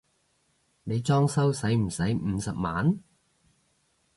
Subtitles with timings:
[0.83, 2.97] 你裝修駛唔駛五十萬？